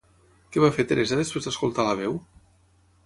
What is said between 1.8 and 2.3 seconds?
la veu?